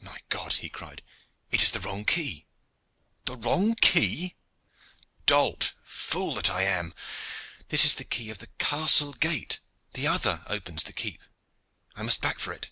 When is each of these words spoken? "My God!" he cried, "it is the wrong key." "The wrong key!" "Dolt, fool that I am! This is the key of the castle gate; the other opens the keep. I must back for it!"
"My 0.00 0.16
God!" 0.30 0.54
he 0.54 0.70
cried, 0.70 1.02
"it 1.50 1.62
is 1.62 1.70
the 1.70 1.80
wrong 1.80 2.06
key." 2.06 2.46
"The 3.26 3.36
wrong 3.36 3.74
key!" 3.74 4.34
"Dolt, 5.26 5.74
fool 5.84 6.32
that 6.36 6.48
I 6.48 6.62
am! 6.62 6.94
This 7.68 7.84
is 7.84 7.96
the 7.96 8.04
key 8.04 8.30
of 8.30 8.38
the 8.38 8.48
castle 8.58 9.12
gate; 9.12 9.60
the 9.92 10.06
other 10.06 10.44
opens 10.46 10.84
the 10.84 10.94
keep. 10.94 11.20
I 11.94 12.02
must 12.02 12.22
back 12.22 12.38
for 12.38 12.54
it!" 12.54 12.70